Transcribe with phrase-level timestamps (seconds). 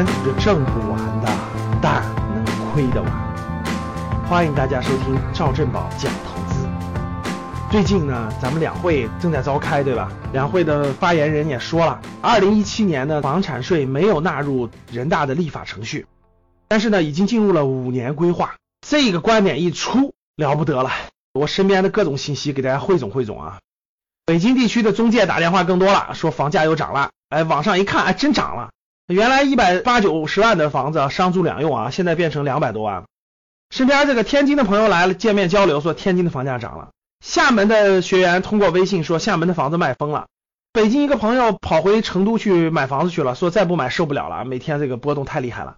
[0.00, 1.28] 钱是挣不完的，
[1.82, 2.02] 但
[2.34, 3.12] 能亏得完。
[4.26, 6.66] 欢迎大家收听赵振宝讲投资。
[7.70, 10.10] 最近呢，咱们两会正在召开，对吧？
[10.32, 16.06] 两会的发言人也说了，二零一七年的房产税没有纳入人大的立法程序，
[16.66, 18.54] 但是呢，已经进入了五年规划。
[18.86, 20.90] 这个观点一出，了不得了。
[21.34, 23.58] 我身边的各种信息给大家汇总汇总啊。
[24.24, 27.10] 北京地区的中介打电话更多了，说房价又涨了。
[27.28, 28.70] 哎，网上一看，哎，真涨了。
[29.10, 33.02] 原来一百八九十万的房子啊商住两用啊，现在变成两百多万。
[33.70, 36.90] 身边这个天津的朋友来了，见面交流说天津的房价涨了。
[37.24, 40.26] 厦门的学员通过微信说厦门的房子卖疯了。
[40.72, 45.74] 北京一个朋友跑回成都去买房子去了，说再不买受不了了，每天这个波动太厉害了。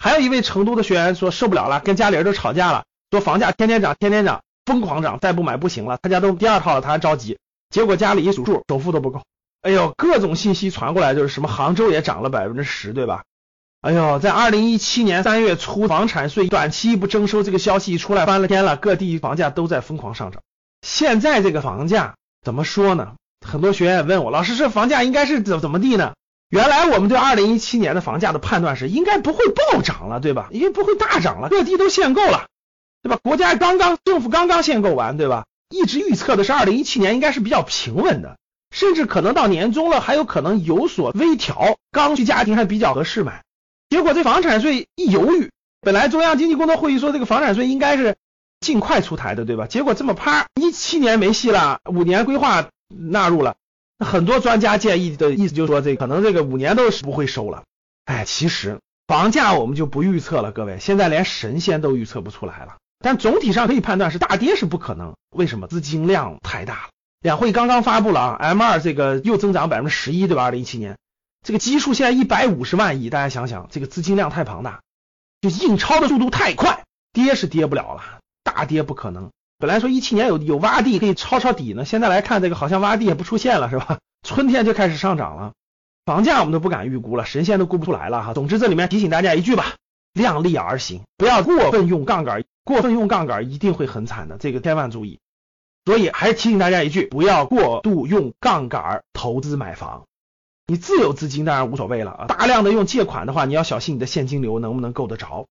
[0.00, 5.98] 还有一位成都的学员说受不了了，跟家里人都吵架了，说房价天天涨，天天涨，疯狂涨，再不买不行了。
[6.00, 7.36] 他家都第二套了，他还着急。
[7.68, 9.22] 结果家里一数数，首付都不够。
[9.66, 13.24] 哎呦，各种信息传过来，就是什么杭州也涨了百分之十，对吧？
[13.80, 20.40] 哎呦，在二零一七年三月初，房产税短期不征收这个消息一出来，翻了天了，各地房价都在疯狂上涨。
[20.82, 23.14] 现在这个房价怎么说呢？
[23.44, 26.14] 很多学员问我，老师，这房价应该是怎怎么地呢？
[26.48, 30.46] 原来我们对二零一七年的房价的判断是，应该不会暴涨了，对吧？
[30.52, 32.46] 因为不会大涨了，各地都限购了，
[33.02, 33.18] 对吧？
[33.20, 35.44] 国家刚刚政府刚刚限购完，对吧？
[35.70, 38.36] 一直预测的是二零一七年应该是比较平稳的，
[38.76, 43.42] 甚至可能到年终了还有可能有所微调，刚需家庭还比较合适买。
[43.88, 48.16] 结果这房产税一犹豫，本来中央经济工作会议说这个房产税应该是
[48.60, 49.66] 尽快出台的，对吧？
[49.66, 53.54] 结果这么啪，一七年没戏了，五年规划纳入了，
[54.04, 57.62] 很多专家建议的意思就是说这可能这个五年都是不会收了。
[58.04, 62.76] 哎，其实房价我们就不预测了，各位，现在连神仙都预测不出来了。
[62.98, 65.66] 但总体上可以判断是大跌是不可能，为什么？
[65.66, 66.88] 资金量太大了。
[67.26, 70.44] 两会刚刚发布了啊，M 二这个又增长百分之十一，对吧？
[70.44, 70.96] 二零一七年
[71.42, 74.78] 这个基数现在一百五十万亿，大家想想，这个资金量太庞大，
[75.40, 79.30] 就印钞的速度太快，跌是跌不了了，大跌不可能。
[79.58, 83.98] 本来说一七年有有洼地可以抄抄底呢，现在来看这个好像洼地也不出现了，是吧？
[84.22, 85.52] 春天就开始上涨了，
[86.04, 88.34] 房价我们都不敢预估了，神仙都估不出来了哈。
[88.34, 89.74] 总之这里面提醒大家一句吧，
[90.12, 92.44] 量力而行，不要过分用杠杆。
[92.62, 95.18] 过分用杠杆一定会很惨的，这个千万注意。
[95.86, 100.04] 所以还是提醒大家一句，不要过度用杠杆投资买房。
[100.66, 105.46] 你自有资金当然无所谓了啊，大量的用借款的话，你要小心你的现金流能不能够得着。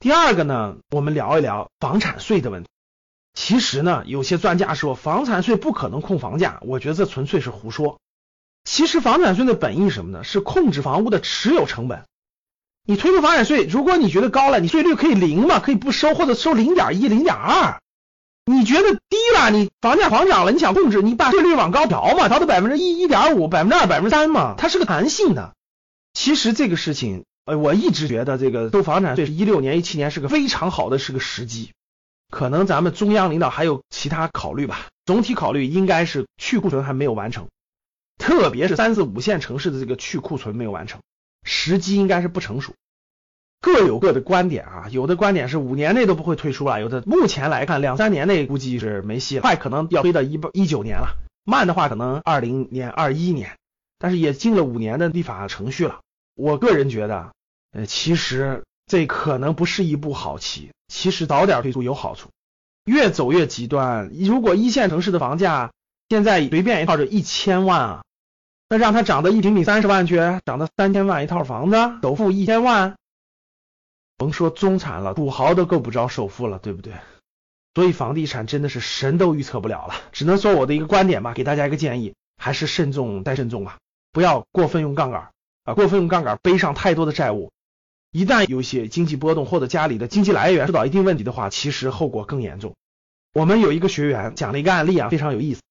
[0.00, 2.68] 第二个呢，我们聊一聊房产税的问题。
[3.32, 8.00] 其实呢，有些专家说房产税不可能控房价，我觉得这纯粹是胡说。
[8.64, 10.24] 其实房产税的本意什么呢？
[10.24, 12.02] 是控制房屋的持有成本。
[12.84, 17.81] 你推出房产税，如果你觉得高了，你税率可以零嘛，可以不收或者收零点一、零点二。
[18.52, 25.54] 你觉得低了，你房价狂涨了，你想控制，你把税率往高调嘛，调到百分之一、一点五、百分之二、百分之三嘛，它是个弹性的。
[26.12, 31.72] 其实这个事情，呃，我一直觉得这个收房产税是一六年、一七年是个非常好的是个时机。
[32.30, 37.48] 可能咱们中央领导还有其他考虑吧，总体考虑应该是去库存还没有完成，
[38.18, 41.00] 特别是三四五线城市的这个去库存没有完成。
[41.44, 42.72] 时机应该是不成熟，
[43.62, 44.88] 各有各的观点啊。
[44.90, 53.56] 有的观点是五年内都不会退出了，有的目前来看两三年内估计是没戏了，快可能要推到一八一九年了，慢的话可能二零年、二一年，
[53.98, 56.00] 但是也进了五年的立法程序了。
[56.34, 57.32] 我个人觉得，
[57.72, 62.28] 呃，其实这可能不是一步好棋，其实早点退出有好处。
[62.84, 65.70] 越走越极端，如果一线城市的房价
[66.08, 68.02] 现在随便一套就一千万啊。
[68.68, 72.96] 那让它涨到一平米三十万去，涨到三千万一套房子，首付一千万，
[74.22, 76.92] 甭说中产了，土豪都够不着首付了，对不对？
[77.74, 83.78] 所以房地产真的是神都预测不了了，只能说我的一个观点吧，给大家一个建议，还是慎重再慎重啊，
[84.12, 85.30] 不要过分用杠杆
[85.64, 87.50] 啊，过分用杠杆背上太多的债务，
[88.12, 92.76] 一旦有些经济波动或者家里的经济来源受到一定问题的话，其实后果更严重。
[93.34, 95.62] 我们有一个学员讲了一个案例啊，非常有意思。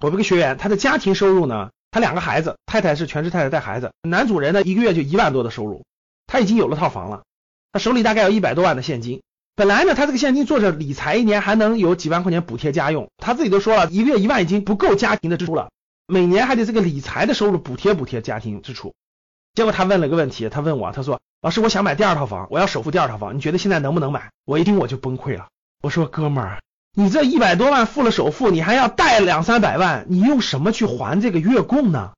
[0.00, 1.70] 我们一个学员，他的家庭收入呢？
[1.92, 5.84] 他两个孩子，太太是全职太太带孩子，男主人呢一个月就一万多的收入，
[6.26, 7.22] 他已经有了套房了，
[7.74, 9.20] 他手里大概有一百多万的现金。
[9.56, 13.10] 本来呢，他这个现金做着理财，一年还能有几万块钱补贴家用。
[13.16, 15.70] 他自己都说了，一个月一万已经不够家庭的支出了，
[16.06, 18.94] 每年还得这个理财的收入补贴补贴家庭支出。
[19.54, 25.48] 结果他问了个问题，他问我，他说：“老师，我想买第二套房，我要首付第二套房，你觉得现在能不能买？”我一听我就崩溃了，
[25.82, 26.60] 我说：“哥们儿。”
[26.96, 32.12] 你这一百多万付了首付，你还要贷两三百万，你用什么去还这个月供呢？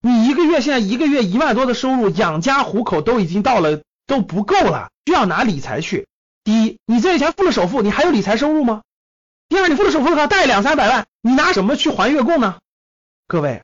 [0.00, 6.06] 你一个月现在一个月一万多的收入，养家糊口都已经到了都不够了，需要拿理财去。
[6.42, 8.82] 第一，你这些钱付了首付，你还有理财收入吗？
[9.48, 12.58] 第二，你付了首付的话，贷两三百万，你拿什么去还月供呢？
[13.26, 13.62] 各位，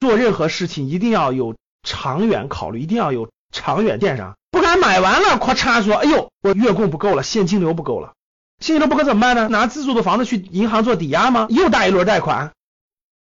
[0.00, 8.14] 做任何事情一定要有长远考虑，一定要有长远电商，不敢买完了，咔嚓说，哎呦，我月供不够了，现金流不够了，
[8.58, 9.48] 现金流不够怎么办呢？
[9.48, 11.46] 拿自住的房子去银行做抵押吗？
[11.50, 12.52] 又贷一轮贷款，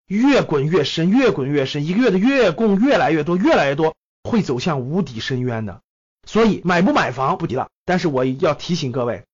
[0.08, 5.82] 越滚越深，越滚越深，一个月的月供越来越多，越来越多，会走向无底深渊的。
[6.28, 9.26] 所以买不买房不提了，但是我要提醒各位，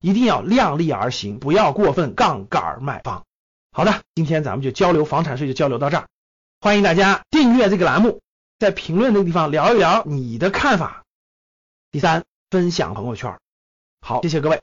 [0.00, 3.24] 一定要量力而行，不要过分杠杆买房。
[3.70, 6.06] 好的，今天咱们就交流房产税就交流到这儿，
[6.60, 8.20] 欢迎大家订阅这个栏目，
[8.58, 11.04] 在评论那个地方聊一聊你的看法。
[11.90, 13.38] 第三，分享朋友圈。
[14.00, 14.62] 好，谢谢各位。